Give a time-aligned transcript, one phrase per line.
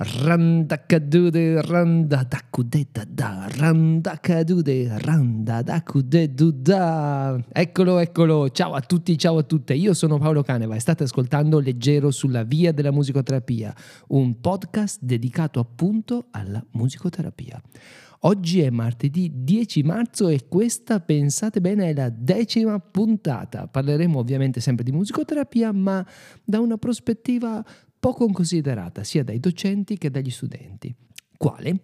[0.00, 6.32] Randakadude, randadakude da, randakadude, randadakude
[6.62, 7.36] da.
[7.50, 8.48] Eccolo, eccolo.
[8.50, 9.74] Ciao a tutti, ciao a tutte.
[9.74, 13.74] Io sono Paolo Caneva e state ascoltando Leggero sulla via della musicoterapia,
[14.10, 17.60] un podcast dedicato appunto alla musicoterapia.
[18.22, 23.66] Oggi è martedì 10 marzo e questa, pensate bene, è la decima puntata.
[23.66, 26.06] Parleremo ovviamente sempre di musicoterapia, ma
[26.44, 27.64] da una prospettiva
[27.98, 30.94] poco considerata sia dai docenti che dagli studenti.
[31.36, 31.80] Quale?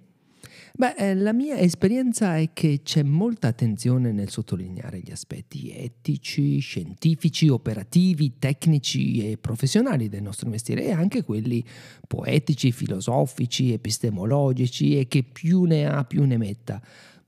[0.77, 6.59] Beh, eh, la mia esperienza è che c'è molta attenzione nel sottolineare gli aspetti etici,
[6.59, 11.65] scientifici, operativi, tecnici e professionali del nostro mestiere e anche quelli
[12.09, 16.83] poetici, filosofici, epistemologici e che più ne ha più ne metta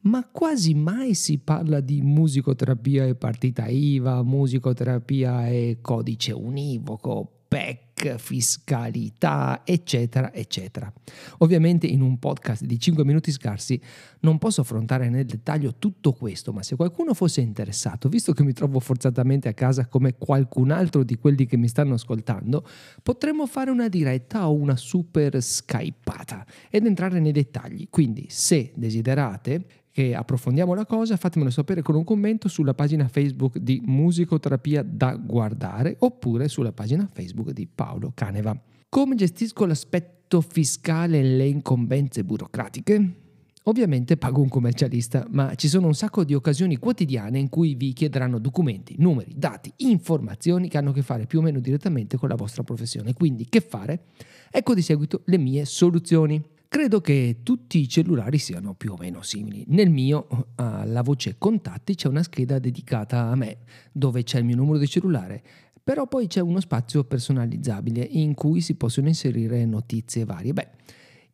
[0.07, 8.17] ma quasi mai si parla di musicoterapia e partita IVA, musicoterapia e codice univoco, PEC,
[8.17, 10.93] fiscalità, eccetera, eccetera.
[11.39, 13.81] Ovviamente in un podcast di 5 minuti scarsi
[14.21, 18.53] non posso affrontare nel dettaglio tutto questo, ma se qualcuno fosse interessato, visto che mi
[18.53, 22.67] trovo forzatamente a casa come qualcun altro di quelli che mi stanno ascoltando,
[23.03, 27.89] potremmo fare una diretta o una super skypata ed entrare nei dettagli.
[27.89, 33.57] Quindi, se desiderate, che approfondiamo la cosa, fatemelo sapere con un commento sulla pagina Facebook
[33.57, 38.55] di Musicoterapia da guardare oppure sulla pagina Facebook di Paolo Caneva.
[38.91, 43.15] Come gestisco l'aspetto fiscale e le incombenze burocratiche?
[43.63, 47.95] Ovviamente pago un commercialista, ma ci sono un sacco di occasioni quotidiane in cui vi
[47.95, 52.29] chiederanno documenti, numeri, dati, informazioni che hanno a che fare più o meno direttamente con
[52.29, 53.15] la vostra professione.
[53.15, 54.09] Quindi che fare?
[54.51, 56.55] Ecco di seguito le mie soluzioni.
[56.77, 59.65] Credo che tutti i cellulari siano più o meno simili.
[59.69, 63.61] Nel mio, alla voce contatti, c'è una scheda dedicata a me,
[63.93, 65.43] dove c'è il mio numero di cellulare,
[65.83, 70.53] però poi c'è uno spazio personalizzabile in cui si possono inserire notizie varie.
[70.53, 70.69] Beh,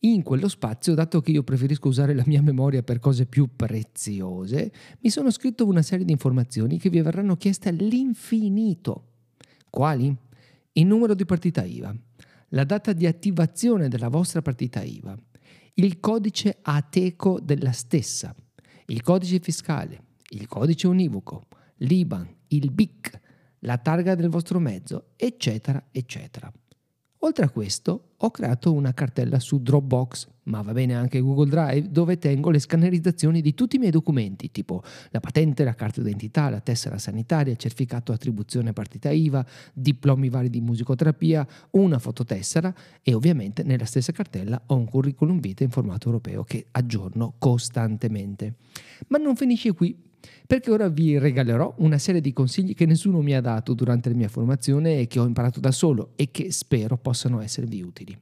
[0.03, 4.71] in quello spazio, dato che io preferisco usare la mia memoria per cose più preziose,
[5.01, 9.07] mi sono scritto una serie di informazioni che vi verranno chieste all'infinito.
[9.69, 10.17] Quali?
[10.75, 11.93] Il numero di partita IVA
[12.55, 15.17] la data di attivazione della vostra partita IVA,
[15.75, 18.35] il codice ATECO della stessa,
[18.87, 21.45] il codice fiscale, il codice univoco,
[21.77, 23.21] l'IBAN, il BIC,
[23.61, 26.53] la targa del vostro mezzo, eccetera, eccetera.
[27.19, 31.91] Oltre a questo, ho creato una cartella su Dropbox, ma va bene anche Google Drive,
[31.91, 36.49] dove tengo le scannerizzazioni di tutti i miei documenti, tipo la patente, la carta d'identità,
[36.49, 43.63] la tessera sanitaria, certificato attribuzione partita IVA, diplomi vari di musicoterapia, una fototessera e ovviamente
[43.63, 48.55] nella stessa cartella ho un curriculum vitae in formato europeo che aggiorno costantemente.
[49.09, 50.11] Ma non finisce qui
[50.47, 54.15] perché ora vi regalerò una serie di consigli che nessuno mi ha dato durante la
[54.15, 58.17] mia formazione e che ho imparato da solo e che spero possano esservi utili.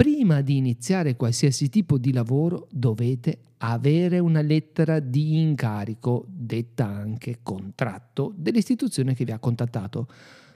[0.00, 7.40] Prima di iniziare qualsiasi tipo di lavoro dovete avere una lettera di incarico, detta anche
[7.42, 10.08] contratto, dell'istituzione che vi ha contattato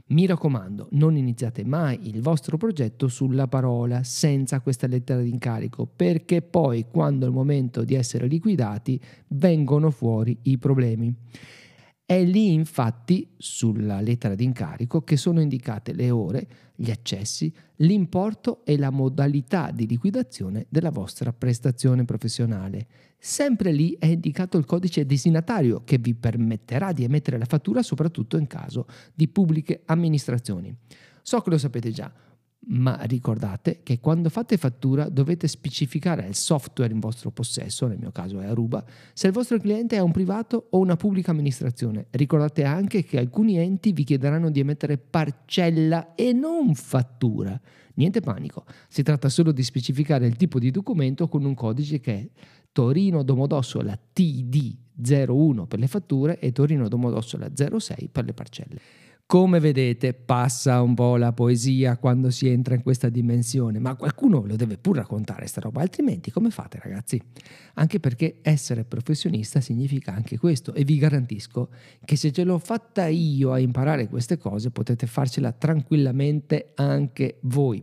[0.06, 5.84] mi raccomando, non iniziate mai il vostro progetto sulla parola senza questa lettera di incarico,
[5.94, 11.14] perché poi quando è il momento di essere liquidati vengono fuori i problemi.
[12.06, 18.62] È lì infatti, sulla lettera di incarico, che sono indicate le ore, gli accessi, l'importo
[18.66, 22.86] e la modalità di liquidazione della vostra prestazione professionale.
[23.18, 28.36] Sempre lì è indicato il codice destinatario che vi permetterà di emettere la fattura soprattutto
[28.36, 30.76] in caso di pubbliche amministrazioni.
[31.22, 32.12] So che lo sapete già,
[32.66, 38.10] ma ricordate che quando fate fattura dovete specificare il software in vostro possesso, nel mio
[38.10, 42.06] caso è Aruba, se il vostro cliente è un privato o una pubblica amministrazione.
[42.10, 47.60] Ricordate anche che alcuni enti vi chiederanno di emettere parcella e non fattura.
[47.96, 52.12] Niente panico, si tratta solo di specificare il tipo di documento con un codice che
[52.12, 52.28] è
[52.72, 58.80] Torino Domodossola TD01 per le fatture e Torino Domodossola 06 per le parcelle.
[59.26, 64.44] Come vedete passa un po' la poesia quando si entra in questa dimensione, ma qualcuno
[64.44, 67.20] lo deve pur raccontare sta roba, altrimenti come fate ragazzi?
[67.74, 71.70] Anche perché essere professionista significa anche questo e vi garantisco
[72.04, 77.82] che se ce l'ho fatta io a imparare queste cose potete farcela tranquillamente anche voi.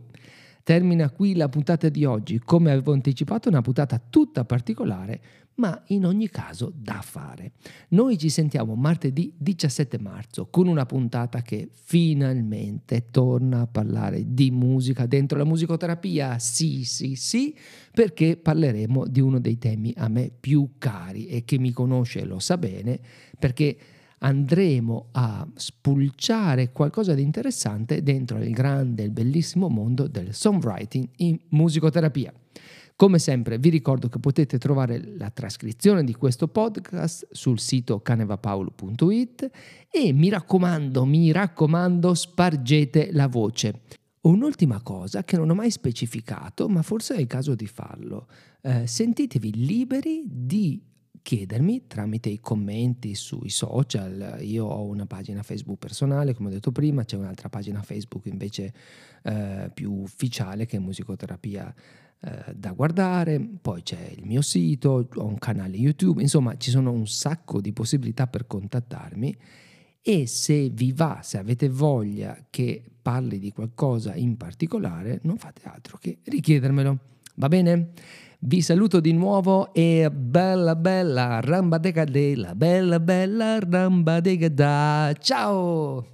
[0.62, 5.20] Termina qui la puntata di oggi, come avevo anticipato una puntata tutta particolare
[5.56, 7.52] ma in ogni caso da fare.
[7.88, 14.50] Noi ci sentiamo martedì 17 marzo con una puntata che finalmente torna a parlare di
[14.50, 16.38] musica dentro la musicoterapia.
[16.38, 17.54] Sì, sì, sì,
[17.92, 22.38] perché parleremo di uno dei temi a me più cari e che mi conosce lo
[22.38, 23.00] sa bene,
[23.38, 23.76] perché
[24.22, 31.38] andremo a spulciare qualcosa di interessante dentro il grande e bellissimo mondo del songwriting in
[31.50, 32.32] musicoterapia.
[33.02, 39.50] Come sempre vi ricordo che potete trovare la trascrizione di questo podcast sul sito canevapaolo.it
[39.90, 43.80] e mi raccomando, mi raccomando, spargete la voce.
[44.20, 48.28] Un'ultima cosa che non ho mai specificato, ma forse è il caso di farlo.
[48.60, 50.80] Eh, sentitevi liberi di
[51.22, 54.38] chiedermi tramite i commenti sui social.
[54.42, 58.72] Io ho una pagina Facebook personale, come ho detto prima, c'è un'altra pagina Facebook invece
[59.24, 61.74] eh, più ufficiale che è musicoterapia
[62.24, 66.92] eh, da guardare, poi c'è il mio sito, ho un canale YouTube, insomma ci sono
[66.92, 69.36] un sacco di possibilità per contattarmi
[70.00, 75.62] e se vi va, se avete voglia che parli di qualcosa in particolare, non fate
[75.64, 76.98] altro che richiedermelo.
[77.36, 77.90] Va bene?
[78.38, 85.12] Vi saluto di nuovo e bella bella ramba de cadela, bella bella ramba de da.
[85.18, 86.11] Ciao!